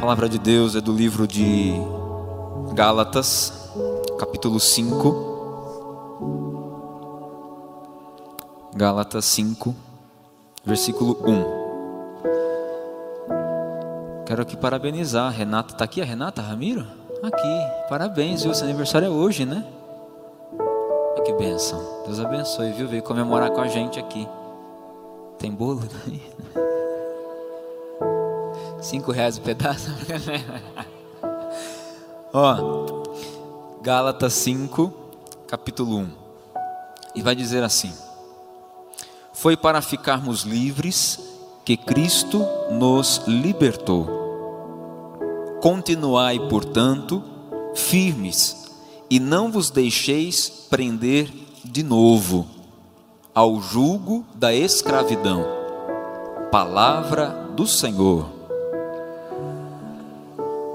[0.00, 1.74] A palavra de Deus é do livro de
[2.72, 3.70] Gálatas,
[4.18, 5.28] capítulo 5.
[8.74, 9.76] Gálatas 5,
[10.64, 11.44] versículo 1.
[14.24, 15.74] Quero aqui parabenizar a Renata.
[15.74, 16.86] Está aqui a Renata Ramiro?
[17.22, 17.86] Aqui.
[17.90, 18.54] Parabéns, viu?
[18.54, 19.62] Seu aniversário é hoje, né?
[21.26, 21.78] Que benção.
[22.06, 22.88] Deus abençoe, viu?
[22.88, 24.26] Veio comemorar com a gente aqui.
[25.38, 25.82] Tem bolo?
[28.80, 29.90] Cinco reais o pedaço.
[32.32, 33.02] Ó,
[33.82, 34.92] Gálatas 5,
[35.46, 36.10] capítulo 1.
[37.14, 37.92] E vai dizer assim:
[39.34, 41.20] Foi para ficarmos livres
[41.64, 44.18] que Cristo nos libertou.
[45.60, 47.22] Continuai, portanto,
[47.74, 48.70] firmes
[49.10, 51.30] e não vos deixeis prender
[51.64, 52.46] de novo
[53.34, 55.44] ao jugo da escravidão.
[56.50, 58.39] Palavra do Senhor.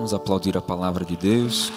[0.05, 1.71] Vamos aplaudir a palavra de Deus.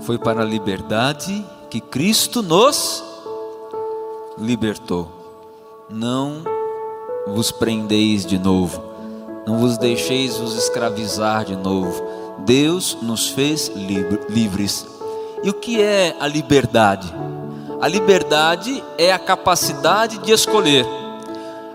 [0.00, 3.04] Foi para a liberdade que Cristo nos
[4.36, 5.86] libertou.
[5.88, 6.42] Não
[7.28, 8.82] vos prendeis de novo,
[9.46, 12.02] não vos deixeis vos escravizar de novo.
[12.44, 13.68] Deus nos fez
[14.28, 14.97] livres
[15.42, 17.12] e o que é a liberdade?
[17.80, 20.84] A liberdade é a capacidade de escolher.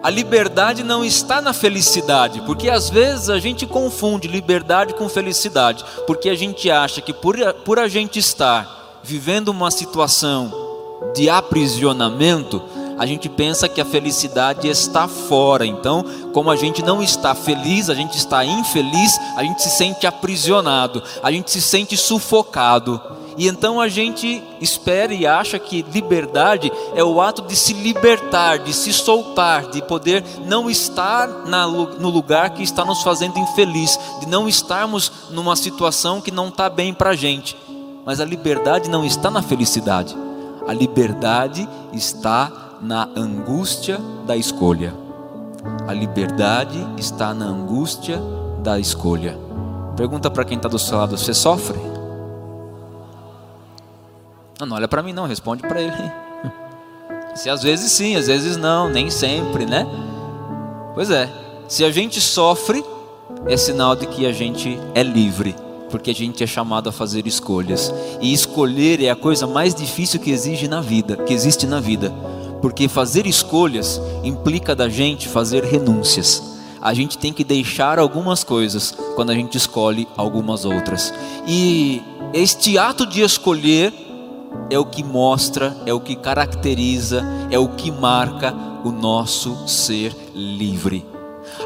[0.01, 5.85] A liberdade não está na felicidade, porque às vezes a gente confunde liberdade com felicidade,
[6.05, 10.51] porque a gente acha que por, por a gente estar vivendo uma situação
[11.15, 12.61] de aprisionamento,
[12.97, 15.65] a gente pensa que a felicidade está fora.
[15.65, 16.03] Então,
[16.33, 21.01] como a gente não está feliz, a gente está infeliz, a gente se sente aprisionado,
[21.21, 23.01] a gente se sente sufocado.
[23.37, 28.59] E então a gente espera e acha que liberdade é o ato de se libertar,
[28.59, 33.99] de se soltar, de poder não estar na, no lugar que está nos fazendo infeliz,
[34.19, 37.57] de não estarmos numa situação que não está bem para a gente.
[38.05, 40.15] Mas a liberdade não está na felicidade,
[40.67, 42.51] a liberdade está
[42.81, 44.93] na angústia da escolha.
[45.87, 48.21] A liberdade está na angústia
[48.61, 49.37] da escolha.
[49.95, 51.92] Pergunta para quem está do seu lado: você sofre?
[54.63, 56.11] Não, não olha para mim não, responde para ele.
[57.35, 59.85] Se às vezes sim, às vezes não, nem sempre, né?
[60.93, 61.29] Pois é.
[61.67, 62.83] Se a gente sofre,
[63.45, 65.53] é sinal de que a gente é livre,
[65.89, 67.93] porque a gente é chamado a fazer escolhas.
[68.21, 72.13] E escolher é a coisa mais difícil que exige na vida, que existe na vida.
[72.61, 76.41] Porque fazer escolhas implica da gente fazer renúncias.
[76.81, 81.13] A gente tem que deixar algumas coisas quando a gente escolhe algumas outras.
[81.45, 82.01] E
[82.33, 84.02] este ato de escolher
[84.69, 88.53] é o que mostra, é o que caracteriza, é o que marca
[88.83, 91.05] o nosso ser livre.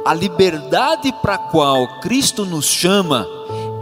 [0.05, 3.27] A liberdade para a qual Cristo nos chama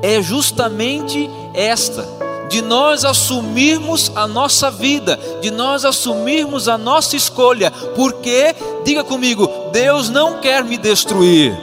[0.02, 2.06] é justamente esta:
[2.50, 9.50] de nós assumirmos a nossa vida, de nós assumirmos a nossa escolha, porque, diga comigo,
[9.72, 11.58] Deus não quer me destruir,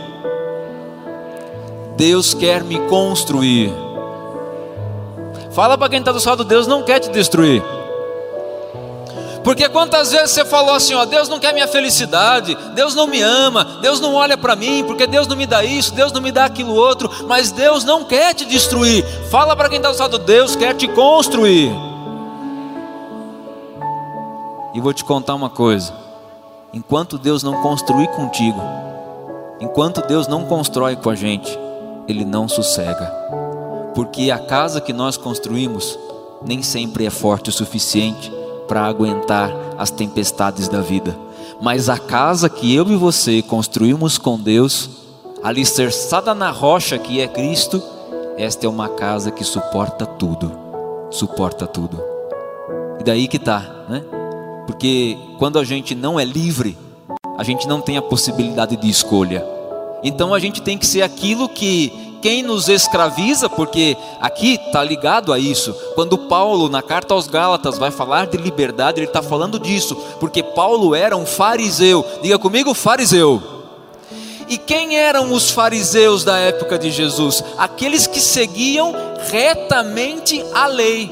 [1.97, 3.73] Deus quer me construir.
[5.55, 7.63] Fala para quem está do lado, Deus não quer te destruir.
[9.45, 13.21] Porque quantas vezes você falou assim, ó, Deus não quer minha felicidade, Deus não me
[13.21, 16.31] ama, Deus não olha para mim, porque Deus não me dá isso, Deus não me
[16.31, 19.05] dá aquilo outro, mas Deus não quer te destruir.
[19.31, 21.73] Fala para quem está do lado, Deus quer te construir.
[24.75, 25.93] E vou te contar uma coisa:
[26.73, 28.63] enquanto Deus não construir contigo,
[29.61, 31.59] enquanto Deus não constrói com a gente,
[32.07, 33.13] Ele não sossega,
[33.95, 35.99] porque a casa que nós construímos
[36.45, 38.33] nem sempre é forte o suficiente
[38.67, 41.17] para aguentar as tempestades da vida.
[41.61, 44.91] Mas a casa que eu e você construímos com Deus,
[45.43, 47.83] alicerçada na rocha que é Cristo,
[48.37, 50.51] esta é uma casa que suporta tudo.
[51.11, 52.03] Suporta tudo.
[52.99, 54.03] E daí que tá, né?
[54.67, 56.77] Porque quando a gente não é livre,
[57.37, 59.45] a gente não tem a possibilidade de escolha.
[60.03, 65.33] Então a gente tem que ser aquilo que quem nos escraviza, porque aqui está ligado
[65.33, 65.75] a isso.
[65.97, 70.43] Quando Paulo, na carta aos Gálatas, vai falar de liberdade, ele está falando disso, porque
[70.43, 72.07] Paulo era um fariseu.
[72.23, 73.43] Diga comigo, fariseu.
[74.49, 77.43] E quem eram os fariseus da época de Jesus?
[77.59, 78.95] Aqueles que seguiam
[79.31, 81.11] retamente a lei,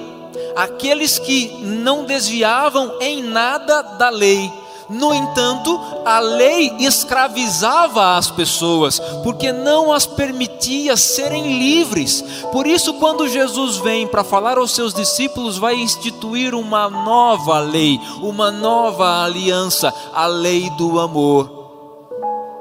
[0.55, 4.60] aqueles que não desviavam em nada da lei
[4.91, 12.23] no entanto, a lei escravizava as pessoas, porque não as permitia serem livres.
[12.51, 18.01] Por isso, quando Jesus vem para falar aos seus discípulos, vai instituir uma nova lei,
[18.21, 21.49] uma nova aliança, a lei do amor,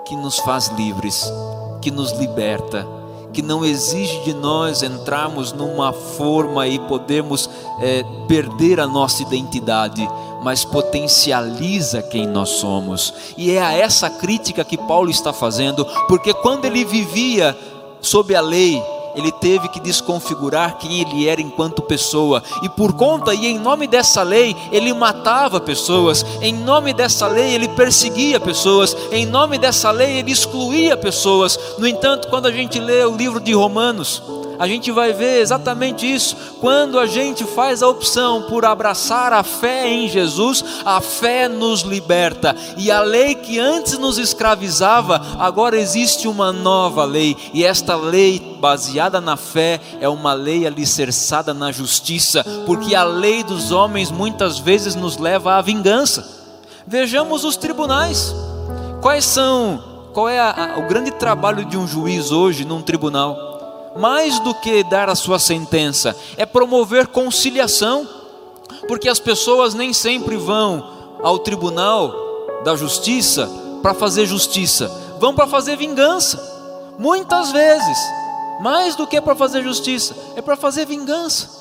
[0.05, 1.25] que nos faz livres,
[1.81, 2.99] que nos liberta
[3.31, 7.49] que não exige de nós entrarmos numa forma e podermos
[7.79, 10.07] é, perder a nossa identidade,
[10.41, 13.13] mas potencializa quem nós somos.
[13.38, 17.57] E é a essa crítica que Paulo está fazendo, porque quando ele vivia
[18.01, 18.81] sob a lei,
[19.15, 23.88] ele teve que desconfigurar quem ele era enquanto pessoa, e por conta e em nome
[23.88, 29.92] dessa lei, ele matava pessoas, em nome dessa lei, ele perseguia pessoas, em nome dessa
[29.92, 31.59] lei, ele excluía pessoas.
[31.77, 34.21] No entanto, quando a gente lê o livro de Romanos,
[34.59, 36.35] a gente vai ver exatamente isso.
[36.59, 41.83] Quando a gente faz a opção por abraçar a fé em Jesus, a fé nos
[41.83, 42.53] liberta.
[42.75, 47.38] E a lei que antes nos escravizava, agora existe uma nova lei.
[47.53, 53.44] E esta lei, baseada na fé, é uma lei alicerçada na justiça, porque a lei
[53.44, 56.27] dos homens muitas vezes nos leva à vingança.
[56.85, 58.35] Vejamos os tribunais.
[59.01, 59.81] Quais são?
[60.13, 63.48] Qual é a, a, o grande trabalho de um juiz hoje num tribunal?
[63.97, 68.07] Mais do que dar a sua sentença, é promover conciliação,
[68.88, 72.13] porque as pessoas nem sempre vão ao tribunal
[72.63, 73.50] da justiça
[73.81, 74.88] para fazer justiça,
[75.19, 76.57] vão para fazer vingança.
[76.97, 77.97] Muitas vezes,
[78.62, 81.57] mais do que para fazer justiça, é para fazer vingança.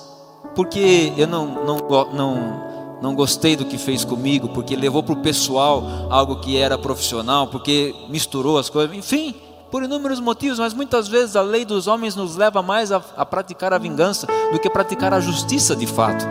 [0.54, 1.76] Porque eu não, não,
[2.12, 2.62] não,
[3.00, 7.46] não gostei do que fez comigo, porque levou para o pessoal algo que era profissional,
[7.46, 12.16] porque misturou as coisas, enfim por inúmeros motivos, mas muitas vezes a lei dos homens
[12.16, 16.26] nos leva mais a, a praticar a vingança do que praticar a justiça de fato,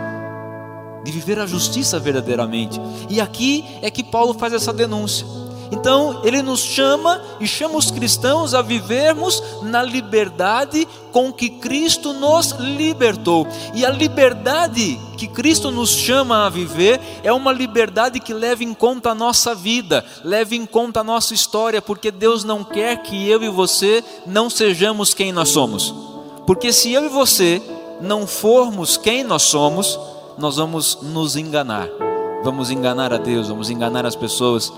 [1.04, 2.80] de viver a justiça verdadeiramente.
[3.08, 5.26] E aqui é que Paulo faz essa denúncia.
[5.70, 12.12] Então, ele nos chama e chama os cristãos a vivermos na liberdade com que Cristo
[12.12, 13.46] nos libertou.
[13.74, 18.72] E a liberdade que Cristo nos chama a viver é uma liberdade que leva em
[18.72, 23.28] conta a nossa vida, leva em conta a nossa história, porque Deus não quer que
[23.28, 25.94] eu e você não sejamos quem nós somos.
[26.46, 27.60] Porque se eu e você
[28.00, 29.98] não formos quem nós somos,
[30.38, 31.88] nós vamos nos enganar.
[32.44, 34.72] Vamos enganar a Deus, vamos enganar as pessoas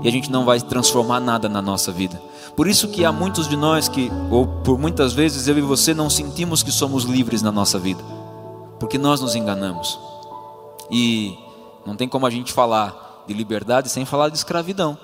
[0.00, 2.20] e a gente não vai transformar nada na nossa vida.
[2.56, 5.94] Por isso que há muitos de nós que, ou por muitas vezes eu e você
[5.94, 8.02] não sentimos que somos livres na nossa vida,
[8.78, 9.98] porque nós nos enganamos.
[10.90, 11.38] E
[11.86, 14.98] não tem como a gente falar de liberdade sem falar de escravidão.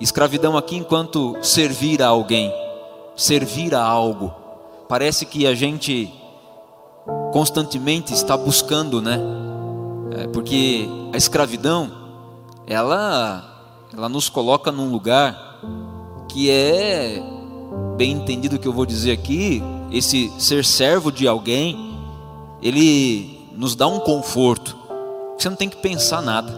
[0.00, 2.52] Escravidão aqui enquanto servir a alguém,
[3.14, 4.34] servir a algo.
[4.88, 6.12] Parece que a gente
[7.32, 9.20] constantemente está buscando, né?
[10.12, 11.90] É, porque a escravidão,
[12.66, 13.55] ela
[13.92, 15.60] ela nos coloca num lugar
[16.28, 17.22] que é,
[17.96, 19.62] bem entendido o que eu vou dizer aqui,
[19.92, 21.98] esse ser servo de alguém,
[22.62, 24.76] ele nos dá um conforto.
[25.38, 26.52] Você não tem que pensar nada.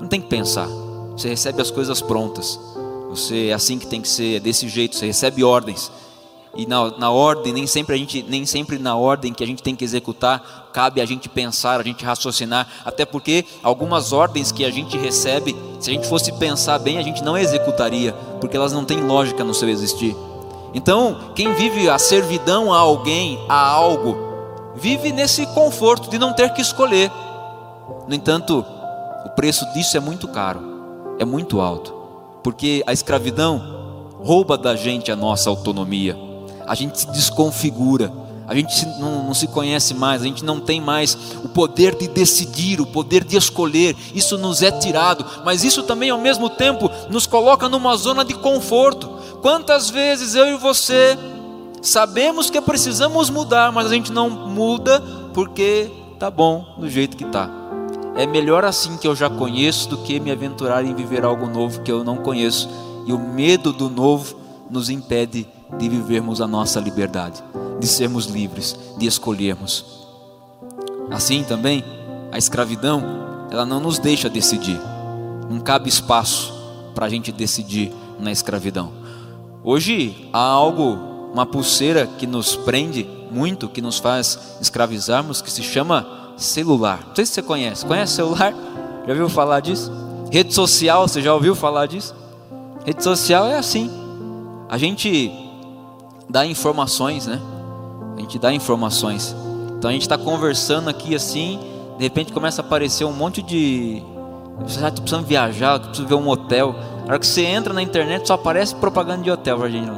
[0.00, 0.68] Não tem que pensar.
[1.12, 2.58] Você recebe as coisas prontas.
[3.10, 5.90] Você é assim que tem que ser, é desse jeito, você recebe ordens
[6.56, 9.62] e na, na ordem, nem sempre a gente, nem sempre na ordem que a gente
[9.62, 14.64] tem que executar, cabe a gente pensar, a gente raciocinar, até porque algumas ordens que
[14.64, 18.72] a gente recebe, se a gente fosse pensar bem, a gente não executaria, porque elas
[18.72, 20.16] não têm lógica no seu existir.
[20.74, 24.16] Então, quem vive a servidão a alguém, a algo,
[24.74, 27.10] vive nesse conforto de não ter que escolher.
[28.06, 28.64] No entanto,
[29.24, 31.94] o preço disso é muito caro, é muito alto,
[32.42, 33.76] porque a escravidão
[34.22, 36.16] rouba da gente a nossa autonomia,
[36.66, 38.12] a gente se desconfigura,
[38.46, 42.06] a gente não, não, se conhece mais, a gente não tem mais o poder de
[42.06, 46.90] decidir, o poder de escolher, isso nos é tirado, mas isso também ao mesmo tempo
[47.10, 49.08] nos coloca numa zona de conforto.
[49.42, 51.18] Quantas vezes eu e você
[51.82, 55.00] sabemos que precisamos mudar, mas a gente não muda
[55.34, 57.50] porque tá bom do jeito que tá.
[58.16, 61.82] É melhor assim que eu já conheço do que me aventurar em viver algo novo
[61.82, 62.68] que eu não conheço.
[63.06, 64.36] E o medo do novo
[64.70, 65.46] nos impede
[65.78, 67.42] de vivermos a nossa liberdade,
[67.78, 69.84] de sermos livres, de escolhermos.
[71.10, 71.84] Assim também,
[72.32, 73.02] a escravidão,
[73.50, 74.80] ela não nos deixa decidir.
[75.50, 76.52] Não cabe espaço
[76.94, 78.92] para a gente decidir na escravidão.
[79.62, 80.98] Hoje há algo,
[81.32, 86.06] uma pulseira que nos prende muito, que nos faz escravizarmos, que se chama
[86.36, 87.04] celular.
[87.08, 87.84] Não sei se você conhece.
[87.84, 88.54] Conhece celular?
[89.06, 89.90] Já ouviu falar disso?
[90.30, 92.14] Rede social, você já ouviu falar disso?
[92.84, 93.90] Rede social é assim.
[94.68, 95.45] A gente
[96.28, 97.40] dá informações, né?
[98.16, 99.34] A gente dá informações.
[99.78, 101.60] Então a gente está conversando aqui assim,
[101.98, 104.02] de repente começa a aparecer um monte de.
[104.60, 106.74] Você já está precisando viajar, precisa ver um hotel.
[107.00, 109.92] Na hora que você entra na internet, só aparece propaganda de hotel, Virginia.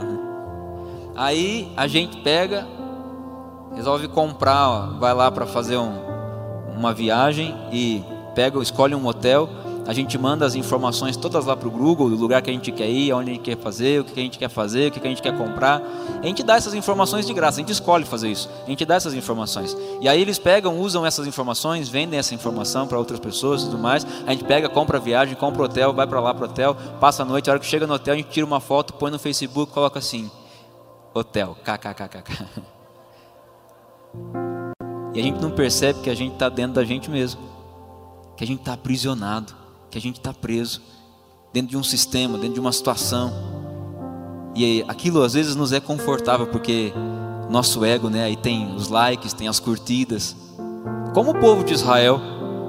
[1.16, 2.66] Aí a gente pega,
[3.75, 5.92] resolve comprar, ó, vai lá para fazer um,
[6.76, 8.04] uma viagem e
[8.35, 9.49] pega, escolhe um hotel,
[9.88, 12.71] a gente manda as informações todas lá para o Google, do lugar que a gente
[12.71, 15.00] quer ir, onde a gente quer fazer, o que a gente quer fazer, o que
[15.00, 15.80] a gente quer comprar.
[16.23, 18.50] A gente dá essas informações de graça, a gente escolhe fazer isso.
[18.66, 19.75] A gente dá essas informações.
[20.02, 23.78] E aí eles pegam, usam essas informações, vendem essa informação para outras pessoas e tudo
[23.78, 24.07] mais.
[24.26, 27.49] A gente pega, compra viagem, compra hotel, vai para lá para hotel, passa a noite,
[27.49, 29.99] a hora que chega no hotel, a gente tira uma foto, põe no Facebook, coloca
[29.99, 30.30] assim:
[31.14, 32.47] hotel, kkkk.
[35.14, 37.40] E a gente não percebe que a gente está dentro da gente mesmo,
[38.37, 39.54] que a gente está aprisionado,
[39.90, 40.80] que a gente está preso
[41.52, 43.33] dentro de um sistema, dentro de uma situação.
[44.54, 46.92] E aquilo às vezes nos é confortável porque
[47.49, 48.25] nosso ego, né?
[48.25, 50.37] Aí tem os likes, tem as curtidas.
[51.14, 52.21] Como o povo de Israel,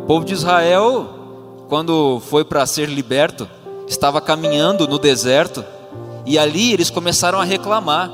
[0.03, 3.47] o povo de Israel, quando foi para ser liberto,
[3.87, 5.63] estava caminhando no deserto
[6.25, 8.09] e ali eles começaram a reclamar.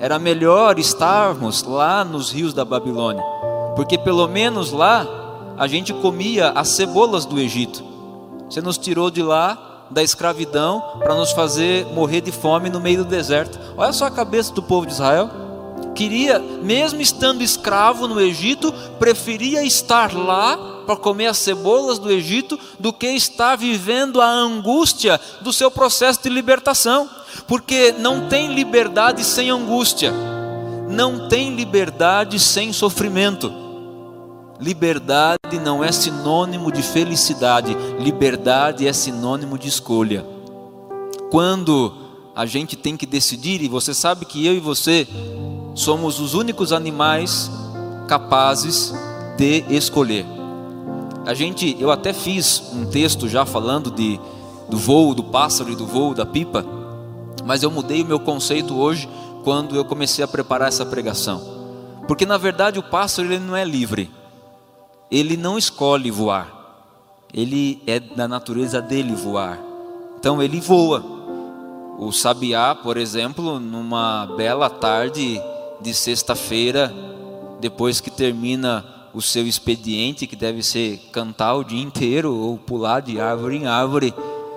[0.00, 3.40] Era melhor estarmos lá nos rios da Babilônia
[3.74, 5.06] porque pelo menos lá
[5.56, 7.82] a gente comia as cebolas do Egito.
[8.50, 13.04] Você nos tirou de lá da escravidão para nos fazer morrer de fome no meio
[13.04, 13.56] do deserto.
[13.76, 15.30] Olha só a cabeça do povo de Israel.
[15.94, 22.58] Queria, mesmo estando escravo no Egito, preferia estar lá para comer as cebolas do Egito
[22.76, 27.08] do que estar vivendo a angústia do seu processo de libertação,
[27.46, 30.12] porque não tem liberdade sem angústia,
[30.88, 33.69] não tem liberdade sem sofrimento.
[34.60, 40.22] Liberdade não é sinônimo de felicidade, liberdade é sinônimo de escolha.
[41.30, 41.90] Quando
[42.36, 45.08] a gente tem que decidir, e você sabe que eu e você
[45.74, 47.50] somos os únicos animais
[48.06, 48.92] capazes
[49.38, 50.26] de escolher.
[51.24, 54.20] A gente, eu até fiz um texto já falando de
[54.68, 56.66] do voo do pássaro e do voo da pipa,
[57.46, 59.08] mas eu mudei o meu conceito hoje
[59.42, 61.40] quando eu comecei a preparar essa pregação.
[62.06, 64.19] Porque na verdade o pássaro ele não é livre
[65.10, 66.56] ele não escolhe voar.
[67.32, 69.58] Ele é da natureza dele voar.
[70.18, 71.02] Então ele voa.
[71.98, 75.40] O sabiá, por exemplo, numa bela tarde
[75.80, 76.92] de sexta-feira,
[77.60, 83.00] depois que termina o seu expediente, que deve ser cantar o dia inteiro ou pular
[83.00, 84.14] de árvore em árvore,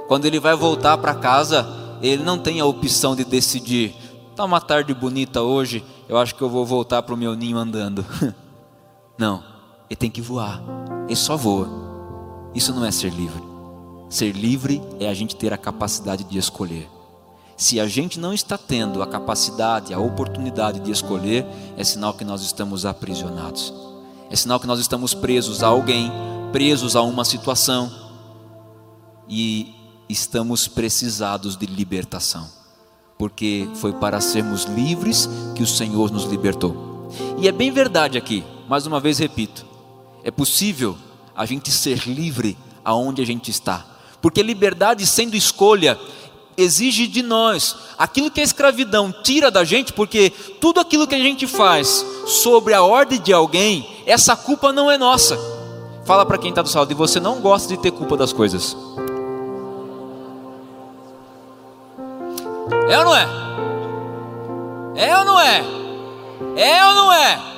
[0.07, 1.67] quando ele vai voltar para casa,
[2.01, 3.95] ele não tem a opção de decidir.
[4.35, 7.57] Tá uma tarde bonita hoje, eu acho que eu vou voltar para o meu ninho
[7.57, 8.05] andando.
[9.17, 9.52] Não.
[9.93, 10.59] Ele tem que voar.
[11.05, 11.69] Ele só voa.
[12.55, 13.43] Isso não é ser livre.
[14.09, 16.89] Ser livre é a gente ter a capacidade de escolher.
[17.55, 21.45] Se a gente não está tendo a capacidade, a oportunidade de escolher,
[21.77, 23.71] é sinal que nós estamos aprisionados.
[24.31, 26.11] É sinal que nós estamos presos a alguém,
[26.51, 27.91] presos a uma situação
[29.29, 29.75] e
[30.09, 32.49] estamos precisados de libertação.
[33.15, 37.11] Porque foi para sermos livres que o Senhor nos libertou.
[37.37, 39.71] E é bem verdade aqui, mais uma vez repito,
[40.23, 40.97] é possível
[41.35, 43.85] a gente ser livre aonde a gente está,
[44.21, 45.99] porque liberdade sendo escolha
[46.55, 50.29] exige de nós aquilo que a escravidão tira da gente, porque
[50.61, 54.97] tudo aquilo que a gente faz sobre a ordem de alguém, essa culpa não é
[54.97, 55.37] nossa.
[56.05, 58.75] Fala para quem está do saldo e você não gosta de ter culpa das coisas.
[62.89, 63.27] É ou não é?
[64.95, 65.63] É ou não é?
[66.55, 67.53] É ou não é?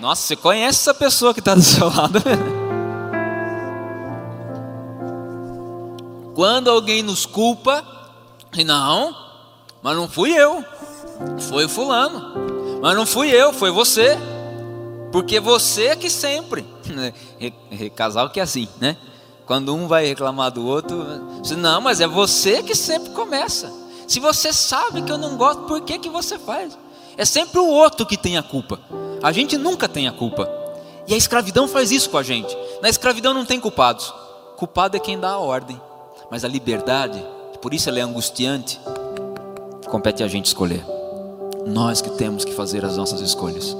[0.00, 2.20] Nossa, você conhece essa pessoa que está do seu lado?
[6.34, 7.84] Quando alguém nos culpa,
[8.56, 9.14] e não,
[9.82, 10.64] mas não fui eu,
[11.40, 14.16] foi fulano, mas não fui eu, foi você,
[15.10, 17.12] porque você é que sempre, né?
[17.96, 18.96] casal que é assim, né?
[19.46, 21.04] Quando um vai reclamar do outro,
[21.56, 23.72] não, mas é você que sempre começa.
[24.06, 26.78] Se você sabe que eu não gosto, por que, que você faz?
[27.18, 28.78] É sempre o outro que tem a culpa.
[29.20, 30.48] A gente nunca tem a culpa.
[31.04, 32.56] E a escravidão faz isso com a gente.
[32.80, 34.14] Na escravidão não tem culpados.
[34.56, 35.80] Culpado é quem dá a ordem.
[36.30, 37.20] Mas a liberdade,
[37.60, 38.78] por isso ela é angustiante,
[39.90, 40.84] compete a gente escolher.
[41.66, 43.76] Nós que temos que fazer as nossas escolhas.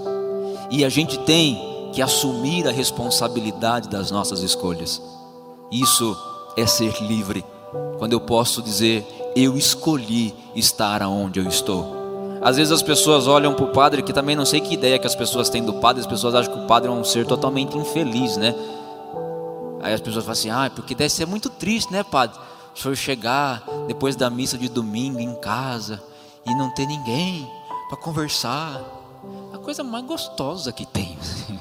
[0.68, 5.00] E a gente tem que assumir a responsabilidade das nossas escolhas.
[5.70, 6.16] Isso
[6.56, 7.44] é ser livre.
[7.98, 11.97] Quando eu posso dizer, eu escolhi estar aonde eu estou.
[12.40, 15.06] Às vezes as pessoas olham para o padre, que também não sei que ideia que
[15.06, 17.76] as pessoas têm do padre, as pessoas acham que o padre é um ser totalmente
[17.76, 18.54] infeliz, né?
[19.82, 22.38] Aí as pessoas falam assim, ah, porque deve ser muito triste, né, padre?
[22.74, 26.02] O senhor chegar depois da missa de domingo em casa
[26.46, 27.48] e não ter ninguém
[27.88, 28.80] para conversar.
[29.52, 31.18] A coisa mais gostosa que tem.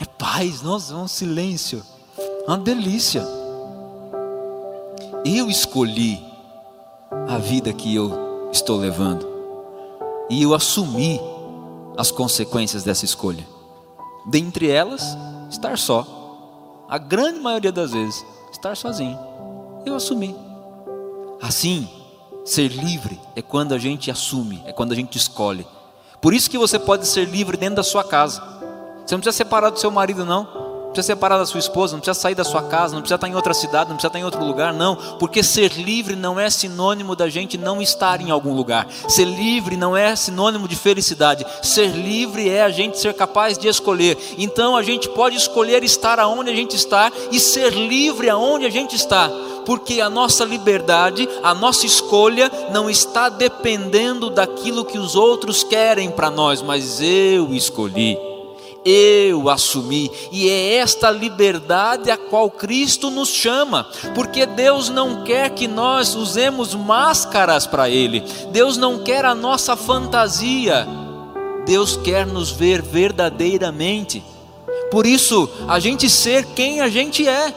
[0.00, 1.82] É paz, nossa, é um silêncio.
[2.46, 3.26] Uma delícia.
[5.24, 6.24] Eu escolhi
[7.28, 9.26] a vida que eu estou levando.
[10.30, 11.20] E eu assumi
[11.96, 13.46] as consequências dessa escolha.
[14.26, 15.16] Dentre elas,
[15.50, 16.06] estar só.
[16.88, 19.18] A grande maioria das vezes, estar sozinho.
[19.84, 20.34] Eu assumi.
[21.40, 21.88] Assim,
[22.44, 25.66] ser livre é quando a gente assume, é quando a gente escolhe.
[26.20, 28.40] Por isso que você pode ser livre dentro da sua casa.
[29.04, 30.57] Você não precisa separar do seu marido, não
[30.98, 33.34] precisa separar da sua esposa, não precisa sair da sua casa, não precisa estar em
[33.34, 37.14] outra cidade, não precisa estar em outro lugar, não, porque ser livre não é sinônimo
[37.14, 38.88] da gente não estar em algum lugar.
[39.08, 41.46] Ser livre não é sinônimo de felicidade.
[41.62, 44.18] Ser livre é a gente ser capaz de escolher.
[44.36, 48.70] Então a gente pode escolher estar aonde a gente está e ser livre aonde a
[48.70, 49.30] gente está
[49.64, 56.10] porque a nossa liberdade, a nossa escolha não está dependendo daquilo que os outros querem
[56.10, 58.27] para nós, mas eu escolhi
[58.88, 65.50] eu assumi, e é esta liberdade a qual Cristo nos chama, porque Deus não quer
[65.50, 70.86] que nós usemos máscaras para Ele, Deus não quer a nossa fantasia,
[71.66, 74.22] Deus quer nos ver verdadeiramente,
[74.90, 77.54] por isso, a gente ser quem a gente é.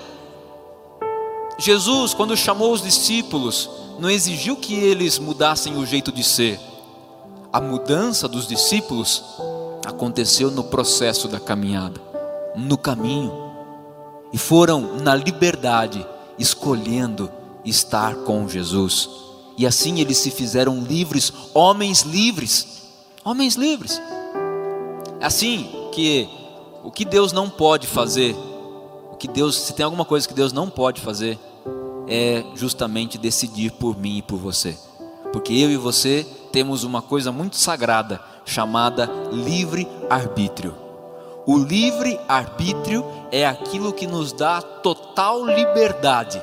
[1.58, 6.60] Jesus, quando chamou os discípulos, não exigiu que eles mudassem o jeito de ser.
[7.54, 9.24] A mudança dos discípulos
[9.86, 12.00] aconteceu no processo da caminhada,
[12.56, 13.32] no caminho,
[14.34, 16.06] e foram na liberdade
[16.38, 17.30] escolhendo
[17.66, 19.10] estar com Jesus.
[19.58, 22.84] E assim eles se fizeram livres, homens livres,
[23.24, 24.02] homens livres.
[25.22, 26.28] Assim que
[26.84, 28.36] o que Deus não pode fazer,
[29.12, 31.38] o que Deus, se tem alguma coisa que Deus não pode fazer,
[32.08, 34.78] é justamente decidir por mim e por você.
[35.32, 40.76] Porque eu e você temos uma coisa muito sagrada chamada livre-arbítrio.
[41.46, 46.42] O livre-arbítrio é aquilo que nos dá total liberdade.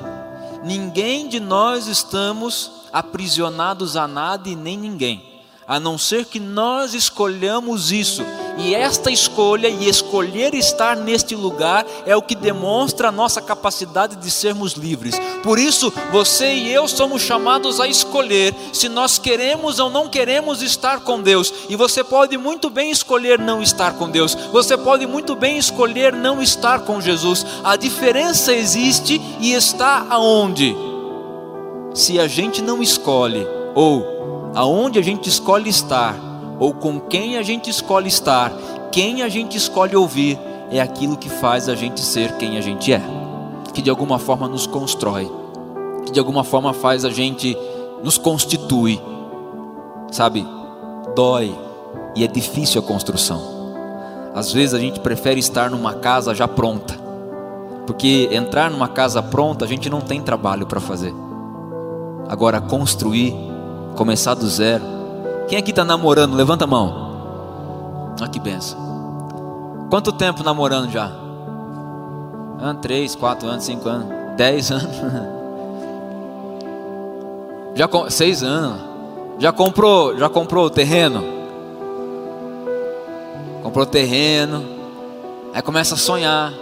[0.64, 5.28] Ninguém de nós estamos aprisionados a nada e nem ninguém
[5.68, 8.22] a não ser que nós escolhamos isso.
[8.58, 14.16] E esta escolha e escolher estar neste lugar é o que demonstra a nossa capacidade
[14.16, 15.14] de sermos livres.
[15.44, 20.60] Por isso, você e eu somos chamados a escolher se nós queremos ou não queremos
[20.60, 21.54] estar com Deus.
[21.68, 24.34] E você pode muito bem escolher não estar com Deus.
[24.52, 27.46] Você pode muito bem escolher não estar com Jesus.
[27.62, 30.76] A diferença existe e está aonde?
[31.94, 36.27] Se a gente não escolhe ou aonde a gente escolhe estar,
[36.58, 38.52] ou com quem a gente escolhe estar,
[38.90, 40.38] quem a gente escolhe ouvir,
[40.70, 43.00] é aquilo que faz a gente ser quem a gente é,
[43.72, 45.30] que de alguma forma nos constrói,
[46.04, 47.56] que de alguma forma faz a gente
[48.02, 49.00] nos constitui,
[50.10, 50.46] sabe?
[51.14, 51.54] Dói
[52.14, 53.58] e é difícil a construção.
[54.34, 56.94] Às vezes a gente prefere estar numa casa já pronta,
[57.86, 61.14] porque entrar numa casa pronta a gente não tem trabalho para fazer.
[62.28, 63.34] Agora, construir
[63.96, 64.97] começar do zero.
[65.48, 66.34] Quem aqui está namorando?
[66.34, 68.14] Levanta a mão.
[68.20, 69.86] Ah, que benção.
[69.90, 71.10] Quanto tempo namorando já?
[72.60, 74.96] Ah, três, quatro anos, cinco anos, dez anos.
[77.74, 78.80] Já seis anos.
[79.38, 80.16] Já comprou?
[80.18, 81.22] Já comprou o terreno?
[83.62, 84.64] Comprou o terreno.
[85.54, 86.52] Aí começa a sonhar.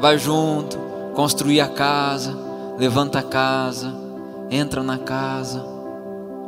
[0.00, 0.78] Vai junto,
[1.14, 2.36] construir a casa,
[2.76, 3.94] levanta a casa,
[4.50, 5.72] entra na casa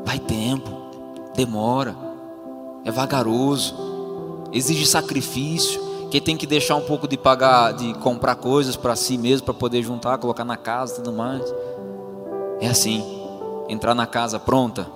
[0.04, 0.73] Vai tempo,
[1.34, 1.96] demora,
[2.84, 3.74] é vagaroso,
[4.52, 5.82] exige sacrifício.
[6.10, 9.54] Quem tem que deixar um pouco de pagar, de comprar coisas para si mesmo, para
[9.54, 11.42] poder juntar, colocar na casa tudo mais.
[12.60, 13.02] É assim,
[13.68, 14.86] entrar na casa pronta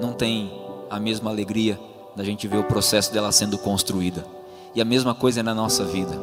[0.00, 0.52] não tem
[0.90, 1.78] a mesma alegria
[2.16, 4.26] da gente ver o processo dela sendo construída.
[4.74, 6.18] E a mesma coisa é na nossa vida.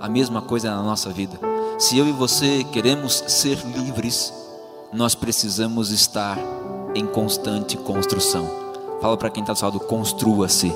[0.00, 1.38] A mesma coisa é na nossa vida.
[1.78, 4.32] Se eu e você queremos ser livres,
[4.92, 6.38] nós precisamos estar
[6.94, 8.48] em constante construção.
[9.00, 10.74] Fala para quem está do lado, construa-se.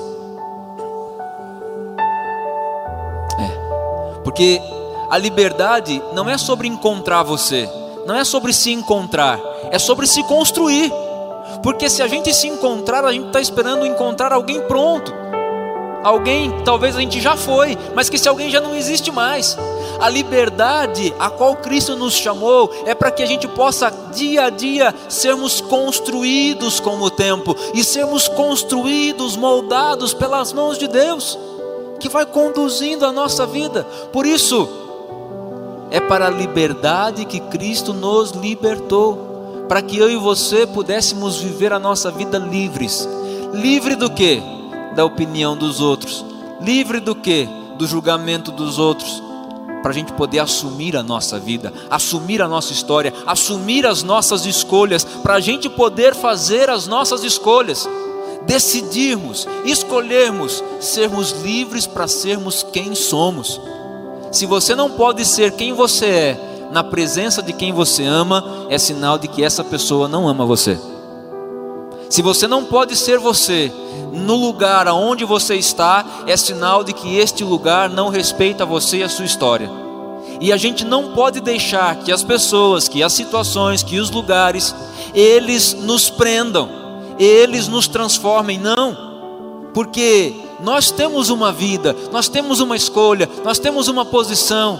[3.39, 4.61] É, porque
[5.09, 7.67] a liberdade não é sobre encontrar você,
[8.05, 9.39] não é sobre se encontrar,
[9.71, 10.91] é sobre se construir.
[11.63, 15.11] Porque se a gente se encontrar, a gente está esperando encontrar alguém pronto.
[16.03, 19.57] Alguém, talvez a gente já foi, mas que se alguém já não existe mais.
[19.99, 24.49] A liberdade a qual Cristo nos chamou é para que a gente possa dia a
[24.49, 31.37] dia sermos construídos com o tempo e sermos construídos, moldados pelas mãos de Deus,
[31.99, 33.83] que vai conduzindo a nossa vida.
[34.13, 34.69] Por isso,
[35.91, 41.73] é para a liberdade que Cristo nos libertou, para que eu e você pudéssemos viver
[41.73, 43.07] a nossa vida livres.
[43.53, 44.58] Livre do que?
[44.95, 46.25] Da opinião dos outros.
[46.61, 47.47] Livre do que?
[47.77, 49.23] Do julgamento dos outros.
[49.81, 54.45] Para a gente poder assumir a nossa vida, assumir a nossa história, assumir as nossas
[54.45, 57.87] escolhas, para a gente poder fazer as nossas escolhas,
[58.45, 63.61] decidirmos, escolhermos, sermos livres para sermos quem somos.
[64.31, 68.77] Se você não pode ser quem você é na presença de quem você ama, é
[68.77, 70.77] sinal de que essa pessoa não ama você.
[72.09, 73.71] Se você não pode ser você
[74.11, 79.03] no lugar aonde você está, é sinal de que este lugar não respeita você e
[79.03, 79.69] a sua história.
[80.41, 84.73] E a gente não pode deixar que as pessoas, que as situações, que os lugares,
[85.13, 86.69] eles nos prendam,
[87.19, 89.69] eles nos transformem, não.
[89.73, 94.79] Porque nós temos uma vida, nós temos uma escolha, nós temos uma posição,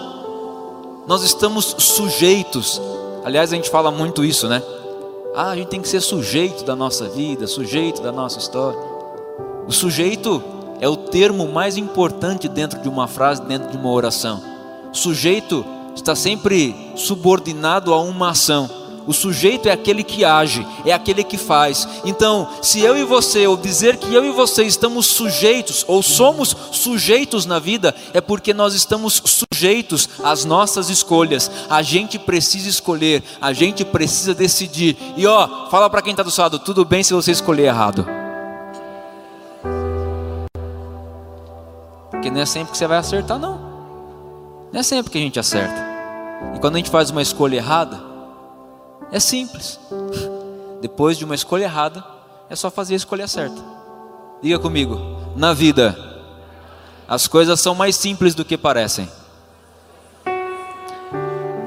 [1.05, 2.81] nós estamos sujeitos.
[3.23, 4.63] Aliás, a gente fala muito isso, né?
[5.35, 8.79] Ah, a gente tem que ser sujeito da nossa vida, sujeito da nossa história.
[9.67, 10.41] O sujeito
[10.79, 14.41] é o termo mais importante dentro de uma frase, dentro de uma oração.
[14.91, 15.63] Sujeito
[15.95, 18.78] está sempre subordinado a uma ação.
[19.07, 21.87] O sujeito é aquele que age, é aquele que faz.
[22.05, 26.55] Então, se eu e você, ou dizer que eu e você estamos sujeitos, ou somos
[26.71, 31.49] sujeitos na vida, é porque nós estamos sujeitos às nossas escolhas.
[31.69, 34.97] A gente precisa escolher, a gente precisa decidir.
[35.17, 38.05] E ó, fala para quem está do seu lado: tudo bem se você escolher errado.
[42.11, 43.57] Porque não é sempre que você vai acertar, não.
[44.71, 45.87] Não é sempre que a gente acerta.
[46.55, 48.08] E quando a gente faz uma escolha errada,
[49.11, 49.79] é simples.
[50.81, 52.03] Depois de uma escolha errada,
[52.49, 53.61] é só fazer a escolha certa.
[54.41, 54.99] Diga comigo:
[55.35, 55.97] na vida,
[57.07, 59.09] as coisas são mais simples do que parecem.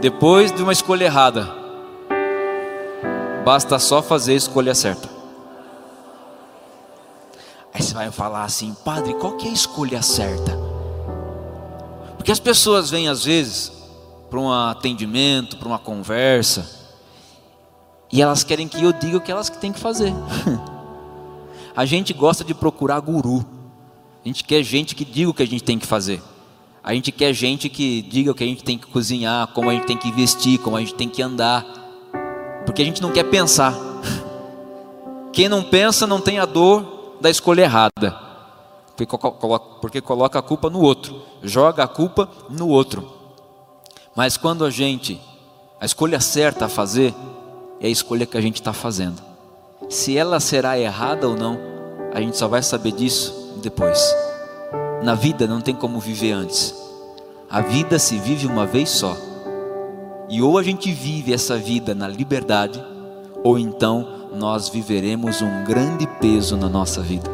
[0.00, 1.48] Depois de uma escolha errada,
[3.44, 5.08] basta só fazer a escolha certa.
[7.74, 10.58] Aí você vai falar assim, padre, qual que é a escolha certa?
[12.16, 13.72] Porque as pessoas vêm às vezes
[14.28, 16.81] para um atendimento, para uma conversa,
[18.12, 20.12] e elas querem que eu diga o que elas têm que fazer.
[21.74, 23.44] a gente gosta de procurar guru.
[24.22, 26.22] A gente quer gente que diga o que a gente tem que fazer.
[26.84, 29.72] A gente quer gente que diga o que a gente tem que cozinhar, como a
[29.72, 31.64] gente tem que vestir, como a gente tem que andar.
[32.66, 33.74] Porque a gente não quer pensar.
[35.32, 38.20] Quem não pensa não tem a dor da escolha errada.
[39.80, 43.10] Porque coloca a culpa no outro, joga a culpa no outro.
[44.14, 45.18] Mas quando a gente,
[45.80, 47.14] a escolha certa a fazer,
[47.82, 49.20] é a escolha que a gente está fazendo.
[49.90, 51.58] Se ela será errada ou não,
[52.14, 54.00] a gente só vai saber disso depois.
[55.02, 56.72] Na vida não tem como viver antes.
[57.50, 59.16] A vida se vive uma vez só.
[60.28, 62.82] E ou a gente vive essa vida na liberdade,
[63.42, 67.28] ou então nós viveremos um grande peso na nossa vida.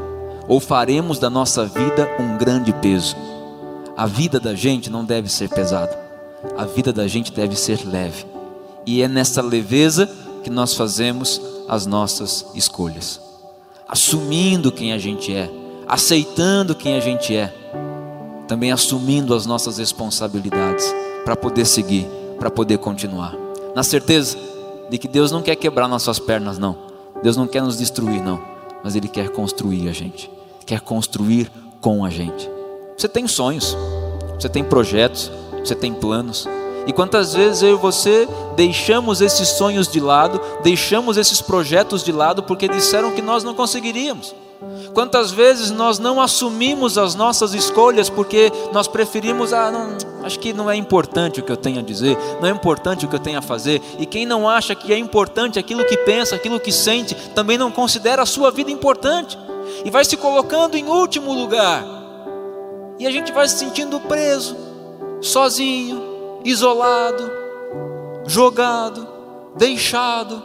[0.48, 3.14] Ou faremos da nossa vida um grande peso.
[3.94, 5.96] A vida da gente não deve ser pesada.
[6.56, 8.24] A vida da gente deve ser leve.
[8.86, 10.08] E é nessa leveza
[10.48, 13.20] que nós fazemos as nossas escolhas,
[13.86, 15.50] assumindo quem a gente é,
[15.86, 17.54] aceitando quem a gente é,
[18.48, 20.90] também assumindo as nossas responsabilidades
[21.22, 22.06] para poder seguir,
[22.38, 23.36] para poder continuar,
[23.74, 24.38] na certeza
[24.88, 26.78] de que Deus não quer quebrar nossas pernas, não,
[27.22, 28.42] Deus não quer nos destruir, não,
[28.82, 30.30] mas Ele quer construir a gente,
[30.64, 32.48] quer construir com a gente.
[32.96, 33.76] Você tem sonhos,
[34.40, 35.30] você tem projetos,
[35.62, 36.48] você tem planos,
[36.88, 42.10] e quantas vezes eu e você deixamos esses sonhos de lado, deixamos esses projetos de
[42.10, 44.34] lado porque disseram que nós não conseguiríamos.
[44.94, 50.54] Quantas vezes nós não assumimos as nossas escolhas porque nós preferimos, ah, não, Acho que
[50.54, 53.20] não é importante o que eu tenho a dizer, não é importante o que eu
[53.20, 53.82] tenho a fazer.
[53.98, 57.70] E quem não acha que é importante aquilo que pensa, aquilo que sente, também não
[57.70, 59.38] considera a sua vida importante
[59.84, 61.84] e vai se colocando em último lugar.
[62.98, 64.56] E a gente vai se sentindo preso,
[65.20, 66.07] sozinho,
[66.44, 67.30] isolado,
[68.26, 69.06] jogado,
[69.56, 70.42] deixado.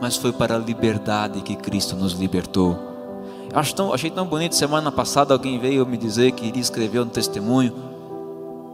[0.00, 2.76] Mas foi para a liberdade que Cristo nos libertou.
[3.52, 4.54] Acho tão, achei tão bonito.
[4.54, 7.74] Semana passada alguém veio me dizer que iria escrever um testemunho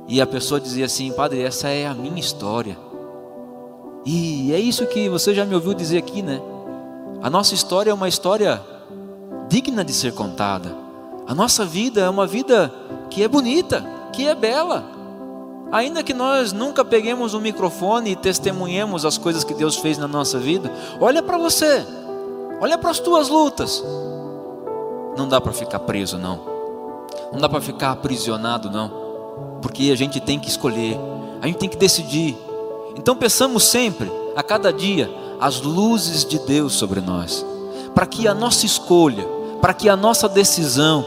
[0.09, 2.77] e a pessoa dizia assim: Padre, essa é a minha história.
[4.05, 6.40] E é isso que você já me ouviu dizer aqui, né?
[7.22, 8.61] A nossa história é uma história
[9.48, 10.77] digna de ser contada.
[11.27, 12.72] A nossa vida é uma vida
[13.09, 14.85] que é bonita, que é bela.
[15.73, 20.07] Ainda que nós nunca peguemos um microfone e testemunhemos as coisas que Deus fez na
[20.07, 21.85] nossa vida, olha para você,
[22.61, 23.83] olha para as tuas lutas.
[25.17, 26.41] Não dá para ficar preso, não.
[27.33, 29.03] Não dá para ficar aprisionado, não
[29.63, 30.99] porque a gente tem que escolher,
[31.41, 32.37] a gente tem que decidir.
[32.99, 35.09] Então pensamos sempre, a cada dia,
[35.41, 37.47] as luzes de Deus sobre nós,
[37.95, 39.25] para que a nossa escolha,
[39.61, 41.07] para que a nossa decisão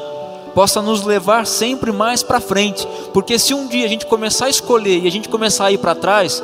[0.55, 4.49] possa nos levar sempre mais para frente, porque se um dia a gente começar a
[4.49, 6.41] escolher e a gente começar a ir para trás,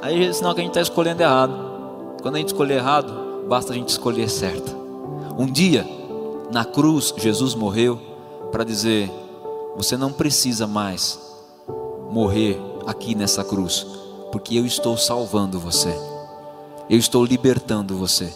[0.00, 1.52] aí é sinal que a gente está escolhendo errado.
[2.22, 4.72] Quando a gente escolher errado, basta a gente escolher certo.
[5.36, 5.84] Um dia,
[6.52, 8.00] na cruz, Jesus morreu
[8.52, 9.10] para dizer:
[9.76, 11.18] você não precisa mais
[12.08, 13.84] morrer aqui nessa cruz,
[14.30, 15.92] porque eu estou salvando você,
[16.88, 18.32] eu estou libertando você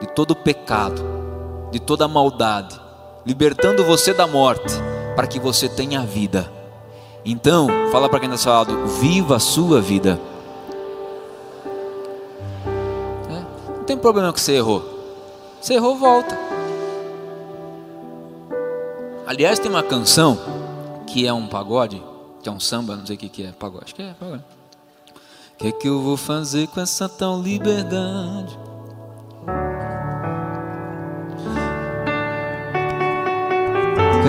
[0.00, 1.00] de todo pecado,
[1.70, 2.80] de toda maldade,
[3.24, 4.72] libertando você da morte,
[5.14, 6.50] para que você tenha vida.
[7.24, 10.20] Então, fala para quem está falando, viva a sua vida.
[13.30, 14.84] É, não tem problema que você errou.
[15.60, 16.38] Você errou, volta.
[19.26, 20.38] Aliás, tem uma canção
[21.06, 22.02] que é um pagode
[22.44, 23.86] que é um samba, não sei o que, que é, pagode.
[23.86, 24.42] Acho que é pagode.
[25.54, 28.58] O que é que eu vou fazer com essa tal liberdade?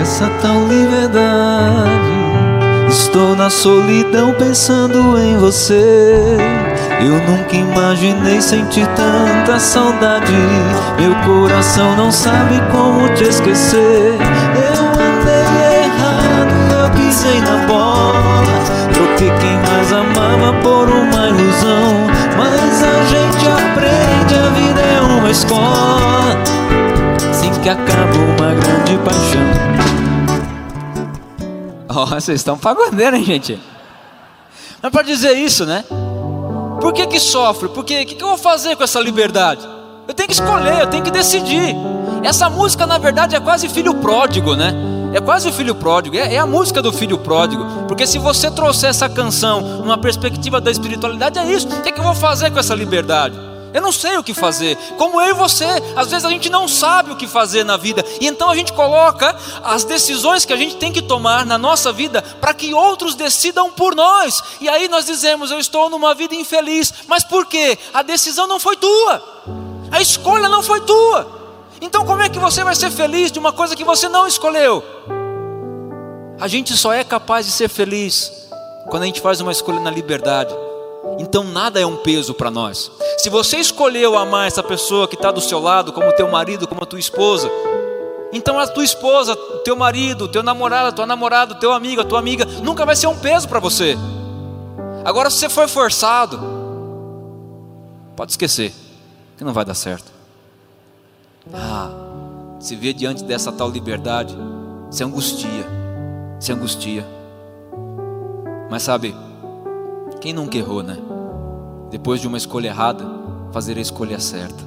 [0.00, 2.16] Essa tal liberdade.
[2.88, 6.36] Estou na solidão pensando em você.
[7.00, 10.32] Eu nunca imaginei sentir tanta saudade.
[10.98, 14.14] Meu coração não sabe como te esquecer.
[14.56, 18.42] Eu andei errado, eu pisei na bola.
[18.92, 22.06] Troquei quem mais amava por uma ilusão.
[22.36, 26.36] Mas a gente aprende, a vida é uma escola.
[27.30, 29.55] Assim que acaba uma grande paixão.
[31.98, 33.58] Oh, vocês estão pagodeiros, hein, gente?
[34.82, 35.82] Mas para dizer isso, né?
[36.78, 37.70] Por que que sofre?
[37.70, 39.66] Porque o que, que eu vou fazer com essa liberdade?
[40.06, 41.74] Eu tenho que escolher, eu tenho que decidir.
[42.22, 44.74] Essa música, na verdade, é quase filho pródigo, né?
[45.14, 47.64] É quase o filho pródigo, é, é, a música do filho pródigo.
[47.88, 51.66] Porque se você trouxer essa canção numa perspectiva da espiritualidade, é isso.
[51.66, 53.34] O que, é que eu vou fazer com essa liberdade?
[53.76, 54.74] Eu não sei o que fazer.
[54.96, 58.02] Como eu e você, às vezes a gente não sabe o que fazer na vida.
[58.18, 61.92] E então a gente coloca as decisões que a gente tem que tomar na nossa
[61.92, 64.42] vida para que outros decidam por nós.
[64.62, 66.90] E aí nós dizemos: Eu estou numa vida infeliz.
[67.06, 67.78] Mas por quê?
[67.92, 69.44] A decisão não foi tua.
[69.90, 71.68] A escolha não foi tua.
[71.78, 74.82] Então, como é que você vai ser feliz de uma coisa que você não escolheu?
[76.40, 78.32] A gente só é capaz de ser feliz
[78.88, 80.65] quando a gente faz uma escolha na liberdade.
[81.18, 82.90] Então, nada é um peso para nós.
[83.18, 86.82] Se você escolheu amar essa pessoa que está do seu lado, como teu marido, como
[86.82, 87.50] a tua esposa,
[88.32, 92.44] então a tua esposa, teu marido, teu namorado, tua namorada, teu amigo, a tua amiga,
[92.62, 93.96] nunca vai ser um peso para você.
[95.04, 96.38] Agora, se você foi forçado,
[98.16, 98.74] pode esquecer,
[99.38, 100.12] que não vai dar certo.
[101.54, 101.90] Ah,
[102.58, 104.36] se vê diante dessa tal liberdade,
[104.90, 105.64] se angustia,
[106.40, 107.06] se angustia.
[108.68, 109.14] Mas sabe,
[110.26, 110.98] quem nunca errou, né?
[111.88, 113.04] Depois de uma escolha errada,
[113.52, 114.60] fazer a escolha certa.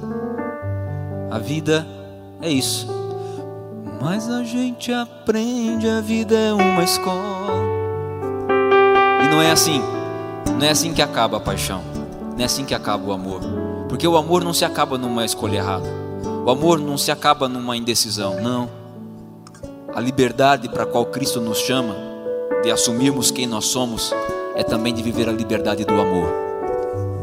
[1.30, 1.86] A vida
[2.40, 2.86] é isso.
[4.00, 7.52] Mas a gente aprende, a vida é uma escola.
[9.22, 9.82] E não é assim.
[10.58, 11.82] Não é assim que acaba a paixão.
[12.32, 13.42] Não é assim que acaba o amor.
[13.86, 15.90] Porque o amor não se acaba numa escolha errada.
[16.46, 18.70] O amor não se acaba numa indecisão, não.
[19.94, 21.94] A liberdade para a qual Cristo nos chama,
[22.62, 24.10] de assumirmos quem nós somos,
[24.60, 26.28] é também de viver a liberdade do amor.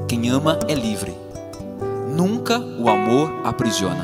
[0.08, 1.16] Quem ama é livre.
[2.10, 4.04] Nunca o amor aprisiona.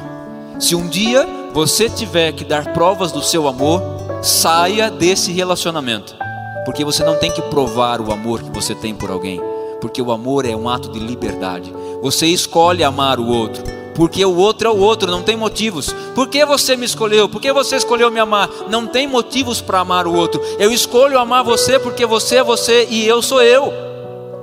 [0.59, 3.81] Se um dia você tiver que dar provas do seu amor,
[4.21, 6.15] saia desse relacionamento,
[6.63, 9.41] porque você não tem que provar o amor que você tem por alguém,
[9.81, 11.73] porque o amor é um ato de liberdade.
[12.03, 13.63] Você escolhe amar o outro,
[13.95, 15.93] Porque o outro é o outro, não tem motivos.
[16.15, 17.29] Por que você me escolheu?
[17.29, 18.49] Por que você escolheu me amar?
[18.69, 20.41] Não tem motivos para amar o outro.
[20.57, 23.71] Eu escolho amar você porque você é você e eu sou eu.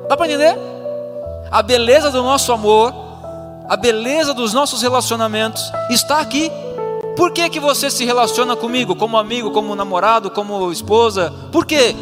[0.08, 0.56] Dá para entender?
[1.50, 2.94] A beleza do nosso amor,
[3.68, 6.50] a beleza dos nossos relacionamentos está aqui.
[7.16, 11.32] Por que, que você se relaciona comigo como amigo, como namorado, como esposa?
[11.50, 11.94] Por quê?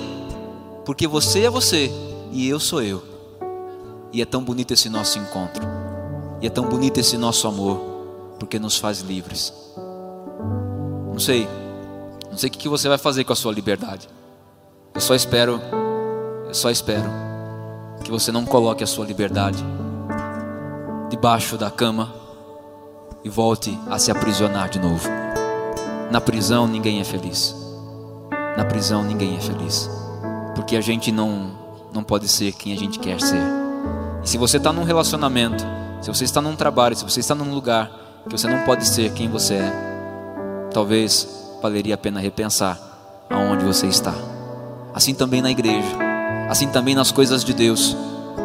[0.84, 1.90] Porque você é você
[2.30, 3.02] e eu sou eu.
[4.12, 5.78] E é tão bonito esse nosso encontro.
[6.40, 7.79] E é tão bonito esse nosso amor,
[8.38, 9.53] porque nos faz livres.
[11.07, 11.48] Não sei,
[12.31, 14.09] não sei o que você vai fazer com a sua liberdade.
[14.94, 15.61] Eu só espero,
[16.46, 17.09] eu só espero
[18.05, 19.64] que você não coloque a sua liberdade
[21.11, 22.14] debaixo da cama
[23.24, 25.09] e volte a se aprisionar de novo.
[26.11, 27.55] Na prisão ninguém é feliz.
[28.57, 29.90] Na prisão ninguém é feliz,
[30.55, 31.57] porque a gente não
[31.92, 33.42] não pode ser quem a gente quer ser.
[34.22, 35.64] E se você está num relacionamento
[36.00, 37.90] se você está num trabalho, se você está num lugar
[38.24, 39.72] que você não pode ser quem você é,
[40.72, 42.78] talvez valeria a pena repensar
[43.28, 44.14] aonde você está.
[44.94, 45.96] Assim também na igreja,
[46.48, 47.96] assim também nas coisas de Deus,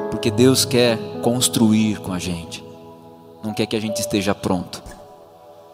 [0.09, 2.63] porque Deus quer construir com a gente,
[3.43, 4.81] não quer que a gente esteja pronto.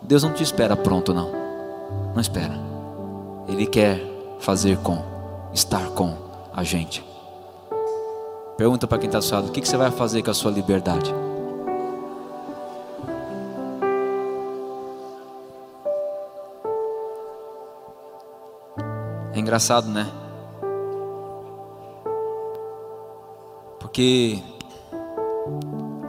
[0.02, 1.32] Deus não te espera pronto, não,
[2.14, 2.54] não espera.
[3.48, 4.02] Ele quer
[4.40, 5.04] fazer com,
[5.54, 6.16] estar com
[6.54, 7.04] a gente.
[8.58, 11.14] Pergunta para quem está lado: o que você vai fazer com a sua liberdade?
[19.50, 20.08] Engraçado, né?
[23.80, 24.40] Porque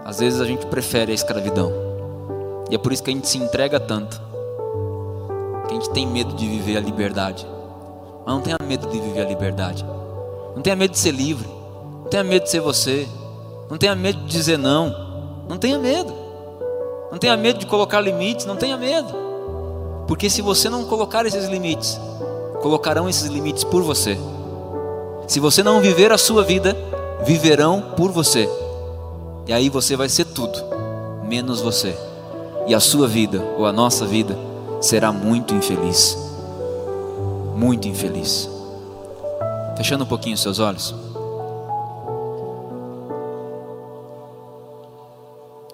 [0.04, 1.72] às vezes a gente prefere a escravidão.
[2.70, 4.20] E é por isso que a gente se entrega tanto.
[5.66, 7.46] Que a gente tem medo de viver a liberdade.
[8.26, 9.86] Mas não tenha medo de viver a liberdade.
[10.54, 11.48] Não tenha medo de ser livre.
[12.02, 13.08] Não tenha medo de ser você.
[13.70, 15.44] Não tenha medo de dizer não.
[15.48, 16.12] Não tenha medo.
[17.10, 18.44] Não tenha medo de colocar limites.
[18.44, 19.14] Não tenha medo.
[20.06, 21.98] Porque se você não colocar esses limites,
[22.60, 24.18] colocarão esses limites por você.
[25.26, 26.76] Se você não viver a sua vida,
[27.24, 28.48] viverão por você.
[29.46, 30.58] E aí você vai ser tudo,
[31.24, 31.96] menos você.
[32.66, 34.36] E a sua vida, ou a nossa vida,
[34.80, 36.16] será muito infeliz.
[37.56, 38.48] Muito infeliz.
[39.76, 40.94] Fechando um pouquinho os seus olhos.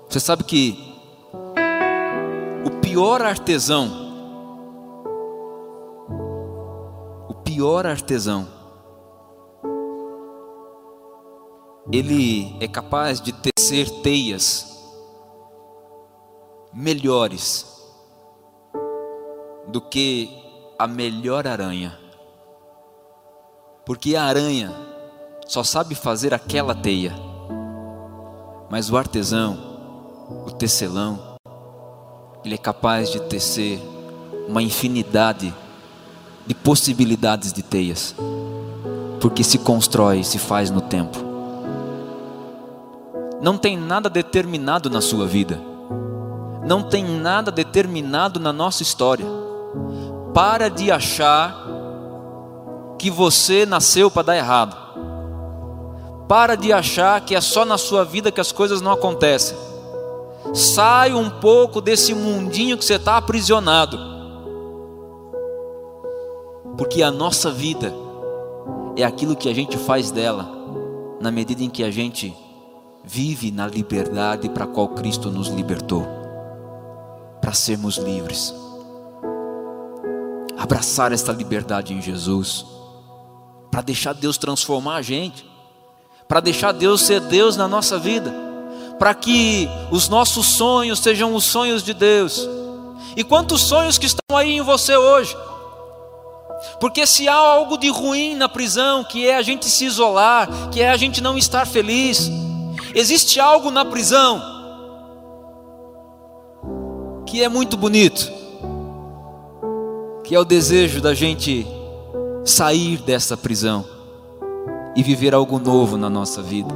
[0.09, 0.95] Você sabe que
[2.65, 4.06] o pior artesão
[7.57, 8.47] pior artesão,
[11.91, 14.79] ele é capaz de tecer teias
[16.71, 17.83] melhores
[19.69, 20.29] do que
[20.79, 21.99] a melhor aranha.
[23.87, 24.71] Porque a aranha
[25.47, 27.15] só sabe fazer aquela teia,
[28.69, 29.57] mas o artesão,
[30.47, 31.39] o tecelão,
[32.45, 33.81] ele é capaz de tecer
[34.47, 35.66] uma infinidade de
[36.47, 38.15] de possibilidades de teias,
[39.21, 41.19] porque se constrói, se faz no tempo.
[43.43, 45.61] Não tem nada determinado na sua vida,
[46.65, 49.27] não tem nada determinado na nossa história.
[50.33, 51.67] Para de achar
[52.99, 54.77] que você nasceu para dar errado.
[56.29, 59.57] Para de achar que é só na sua vida que as coisas não acontecem.
[60.55, 64.16] Sai um pouco desse mundinho que você está aprisionado
[66.77, 67.93] porque a nossa vida
[68.97, 70.49] é aquilo que a gente faz dela,
[71.21, 72.35] na medida em que a gente
[73.05, 76.07] vive na liberdade para a qual Cristo nos libertou,
[77.41, 78.55] para sermos livres.
[80.59, 82.67] Abraçar esta liberdade em Jesus,
[83.71, 85.49] para deixar Deus transformar a gente,
[86.27, 88.35] para deixar Deus ser Deus na nossa vida,
[88.99, 92.49] para que os nossos sonhos sejam os sonhos de Deus.
[93.17, 95.37] E quantos sonhos que estão aí em você hoje?
[96.81, 100.81] Porque se há algo de ruim na prisão, que é a gente se isolar, que
[100.81, 102.31] é a gente não estar feliz,
[102.95, 104.57] existe algo na prisão
[107.27, 108.33] que é muito bonito,
[110.25, 111.67] que é o desejo da gente
[112.45, 113.85] sair dessa prisão
[114.95, 116.73] e viver algo novo na nossa vida.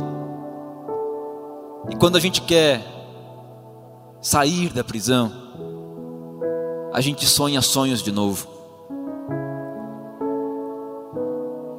[1.88, 2.85] E quando a gente quer
[4.21, 5.33] sair da prisão,
[6.92, 8.60] a gente sonha sonhos de novo.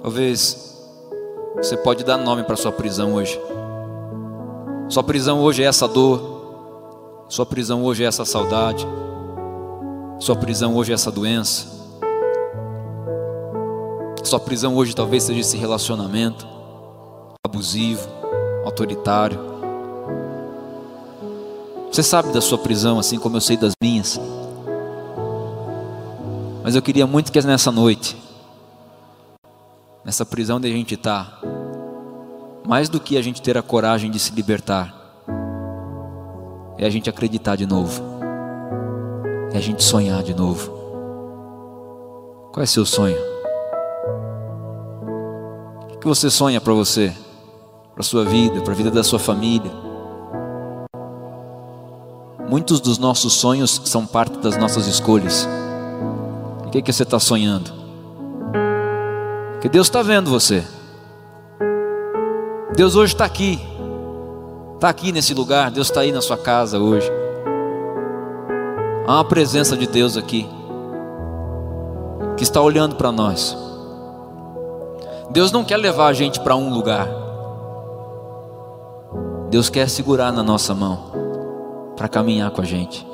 [0.02, 0.76] Talvez
[1.58, 3.40] você pode dar nome para sua prisão hoje.
[4.90, 7.26] Sua prisão hoje é essa dor.
[7.30, 8.86] Sua prisão hoje é essa saudade.
[10.20, 11.68] Sua prisão hoje é essa doença.
[14.24, 16.48] Sua prisão hoje talvez seja esse relacionamento
[17.46, 18.08] abusivo,
[18.66, 19.40] autoritário.
[21.92, 24.20] Você sabe da sua prisão, assim como eu sei das minhas.
[26.64, 28.16] Mas eu queria muito que nessa noite,
[30.04, 31.40] nessa prisão onde a gente está,
[32.68, 34.94] mais do que a gente ter a coragem de se libertar,
[36.78, 38.02] é a gente acreditar de novo,
[39.54, 40.80] é a gente sonhar de novo.
[42.52, 43.18] Qual é seu sonho?
[45.94, 47.14] O que você sonha para você,
[47.94, 49.72] para sua vida, para a vida da sua família?
[52.50, 55.48] Muitos dos nossos sonhos são parte das nossas escolhas.
[56.66, 57.81] O que, é que você está sonhando?
[59.62, 60.66] Que Deus está vendo você.
[62.76, 63.62] Deus hoje está aqui.
[64.74, 65.70] Está aqui nesse lugar.
[65.70, 67.08] Deus está aí na sua casa hoje.
[69.06, 70.50] Há uma presença de Deus aqui.
[72.36, 73.56] Que está olhando para nós.
[75.30, 77.08] Deus não quer levar a gente para um lugar.
[79.52, 81.12] Deus quer segurar na nossa mão
[81.96, 83.06] para caminhar com a gente.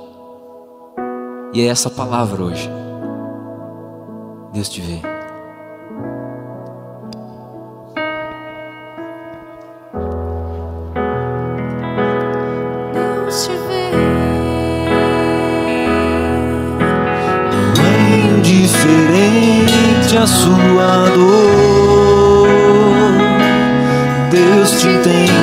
[1.54, 2.70] E é essa palavra hoje.
[4.54, 5.17] Deus te vê.
[20.18, 22.48] A sua dor.
[24.32, 25.38] Deus te entende.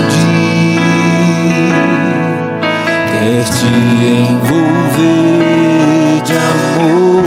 [3.25, 3.67] quer te
[4.27, 5.43] envolver
[6.25, 7.25] de amor.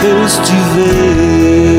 [0.00, 1.76] Deus te vê,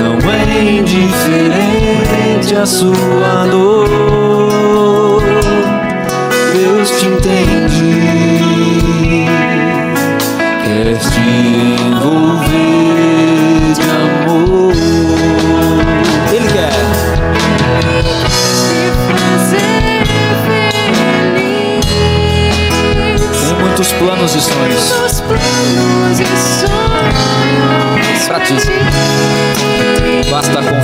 [0.00, 0.34] não é
[0.78, 4.09] indiferente a sua dor.
[24.00, 25.20] Planos e sonhos
[28.26, 28.54] para ti.
[30.30, 30.79] Basta confiar,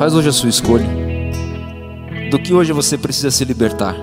[0.00, 0.86] faz hoje a sua escolha.
[2.30, 3.94] Do que hoje você precisa se libertar.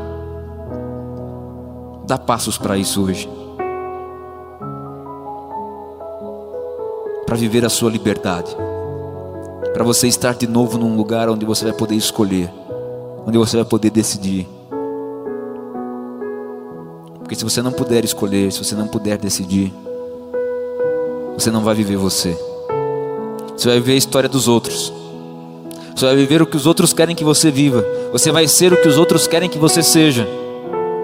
[2.05, 3.27] Dá passos para isso hoje.
[7.25, 8.55] Para viver a sua liberdade.
[9.73, 12.53] Para você estar de novo num lugar onde você vai poder escolher.
[13.25, 14.47] Onde você vai poder decidir.
[17.17, 19.73] Porque se você não puder escolher, se você não puder decidir,
[21.33, 22.37] você não vai viver você.
[23.57, 24.96] Você vai viver a história dos outros.
[25.97, 27.83] Você vai viver o que os outros querem que você viva.
[28.11, 30.27] Você vai ser o que os outros querem que você seja.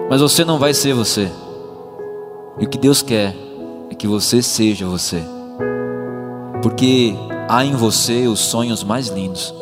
[0.08, 1.28] Mas você não vai ser você.
[2.60, 3.34] E o que Deus quer
[3.90, 5.20] é que você seja você.
[6.62, 7.12] Porque
[7.48, 9.52] há em você os sonhos mais lindos.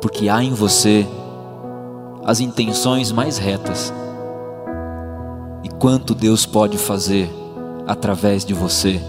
[0.00, 1.06] Porque há em você
[2.24, 3.94] as intenções mais retas.
[5.62, 7.30] E quanto Deus pode fazer
[7.86, 9.00] através de você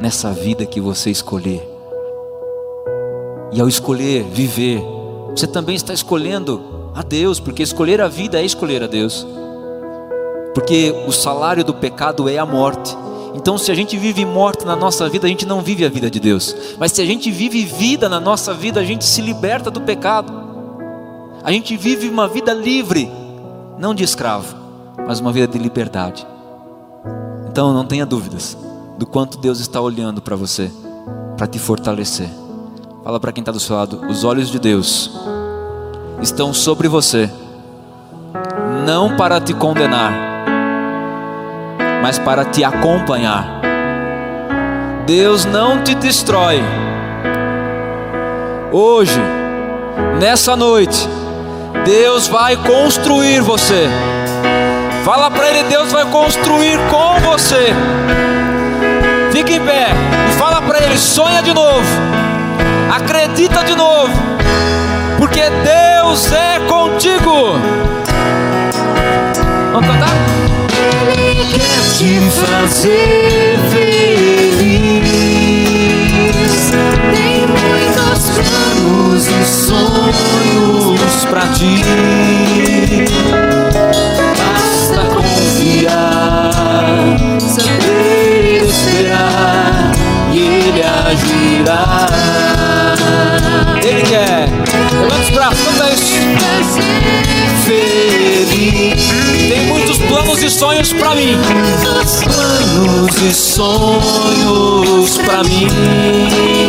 [0.00, 1.73] nessa vida que você escolher.
[3.54, 4.82] E ao escolher viver,
[5.30, 9.24] você também está escolhendo a Deus, porque escolher a vida é escolher a Deus.
[10.52, 12.96] Porque o salário do pecado é a morte.
[13.32, 16.10] Então, se a gente vive morte na nossa vida, a gente não vive a vida
[16.10, 16.54] de Deus.
[16.78, 20.32] Mas se a gente vive vida na nossa vida, a gente se liberta do pecado.
[21.44, 23.08] A gente vive uma vida livre,
[23.78, 24.56] não de escravo,
[25.06, 26.26] mas uma vida de liberdade.
[27.48, 28.56] Então, não tenha dúvidas
[28.98, 30.72] do quanto Deus está olhando para você,
[31.36, 32.43] para te fortalecer.
[33.04, 35.10] Fala para quem está do seu lado: os olhos de Deus
[36.22, 37.30] estão sobre você,
[38.86, 40.10] não para te condenar,
[42.02, 43.60] mas para te acompanhar.
[45.04, 46.62] Deus não te destrói.
[48.72, 49.20] Hoje,
[50.18, 51.06] nessa noite,
[51.84, 53.86] Deus vai construir você.
[55.04, 57.66] Fala para Ele: Deus vai construir com você.
[59.30, 59.88] Fica em pé
[60.30, 61.84] e fala para Ele: sonha de novo,
[62.94, 64.12] acredita de novo,
[65.18, 67.58] porque Deus é contigo.
[69.72, 70.10] Vamos cantar?
[71.16, 75.10] Ele quer te fazer feliz.
[77.12, 82.83] Tem muitos planos e sonhos pra ti.
[103.54, 105.68] Sonhos pra mim.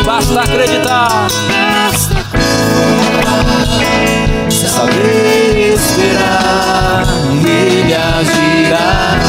[0.05, 1.27] Basta acreditar.
[4.49, 9.19] Saber esperar, ele agirá.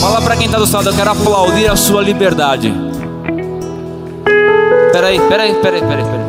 [0.00, 2.72] Fala pra quem tá do lado, eu quero aplaudir a sua liberdade.
[4.92, 6.26] Peraí, peraí, peraí, peraí, peraí.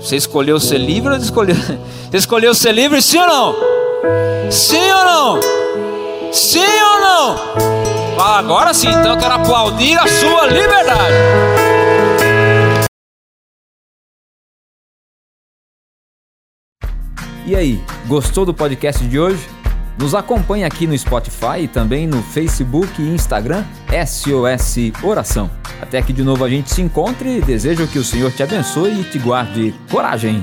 [0.00, 1.54] Você escolheu ser livre ou escolheu?
[2.10, 3.54] Você escolheu ser livre, sim ou não?
[4.50, 5.40] Sim ou não?
[6.32, 8.24] Sim ou não?
[8.24, 11.14] Agora sim, então eu quero aplaudir a sua liberdade.
[17.46, 19.48] E aí, gostou do podcast de hoje?
[19.98, 23.64] Nos acompanhe aqui no Spotify e também no Facebook e Instagram
[24.06, 25.50] SOS Oração.
[25.82, 27.40] Até que de novo a gente se encontre.
[27.40, 30.40] Desejo que o Senhor te abençoe e te guarde coragem.